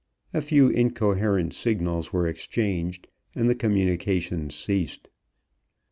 [0.33, 3.05] A few incoherent signals were exchanged
[3.35, 5.09] and the communication ceased.